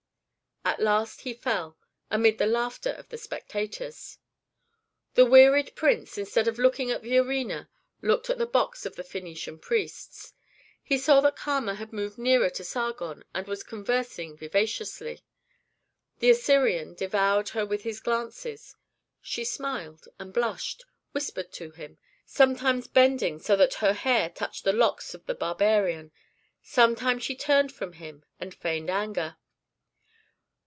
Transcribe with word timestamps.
At 0.63 0.79
last 0.79 1.21
he 1.21 1.33
fell, 1.33 1.75
amid 2.11 2.37
the 2.37 2.45
laughter 2.45 2.91
of 2.91 3.09
the 3.09 3.17
spectators. 3.17 4.19
The 5.15 5.25
wearied 5.25 5.73
prince, 5.75 6.19
instead 6.19 6.47
of 6.47 6.59
looking 6.59 6.91
at 6.91 7.01
the 7.01 7.17
arena, 7.17 7.67
looked 8.03 8.29
at 8.29 8.37
the 8.37 8.45
box 8.45 8.85
of 8.85 8.95
the 8.95 9.01
Phœnician 9.03 9.59
priests. 9.59 10.33
He 10.83 10.99
saw 10.99 11.19
that 11.21 11.35
Kama 11.35 11.75
had 11.75 11.91
moved 11.91 12.19
nearer 12.19 12.51
to 12.51 12.63
Sargon 12.63 13.23
and 13.33 13.47
was 13.47 13.63
conversing 13.63 14.37
vivaciously. 14.37 15.25
The 16.19 16.29
Assyrian 16.29 16.93
devoured 16.93 17.49
her 17.49 17.65
with 17.65 17.81
his 17.81 17.99
glances; 17.99 18.75
she 19.19 19.43
smiled 19.43 20.07
and 20.19 20.31
blushed, 20.31 20.85
whispered 21.11 21.57
with 21.59 21.75
him, 21.77 21.97
sometimes 22.27 22.87
bending 22.87 23.39
so 23.39 23.55
that 23.55 23.73
her 23.75 23.93
hair 23.93 24.29
touched 24.29 24.63
the 24.65 24.73
locks 24.73 25.15
of 25.15 25.25
the 25.25 25.33
barbarian; 25.35 26.11
sometimes 26.61 27.23
she 27.23 27.35
turned 27.35 27.71
from 27.71 27.93
him 27.93 28.23
and 28.39 28.53
feigned 28.53 28.91
anger. 28.91 29.37